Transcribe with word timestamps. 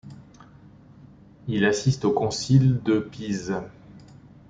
Il 1.47 1.63
assiste 1.63 2.05
au 2.05 2.11
concile 2.11 2.81
de 2.81 2.97
Pise. 2.97 3.53